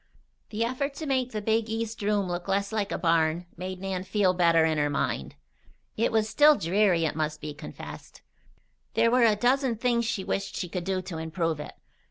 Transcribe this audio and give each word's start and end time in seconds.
The 0.49 0.65
effort 0.65 0.95
to 0.95 1.05
make 1.05 1.31
the 1.31 1.43
big 1.43 1.69
east 1.69 2.01
room 2.01 2.27
look 2.27 2.47
less 2.47 2.71
like 2.71 2.91
a 2.91 2.97
barn 2.97 3.45
made 3.55 3.79
Nan 3.79 4.03
feel 4.03 4.33
better 4.33 4.65
in 4.65 4.79
her 4.79 4.89
mind. 4.89 5.35
It 5.95 6.11
was 6.11 6.27
still 6.27 6.55
dreary, 6.55 7.05
it 7.05 7.15
must 7.15 7.39
be 7.39 7.53
confessed. 7.53 8.23
There 8.95 9.11
were 9.11 9.25
a 9.25 9.35
dozen 9.35 9.75
things 9.75 10.05
she 10.05 10.23
wished 10.23 10.55
she 10.55 10.69
could 10.69 10.85
do 10.85 11.03
to 11.03 11.19
improve 11.19 11.59
it. 11.59 11.73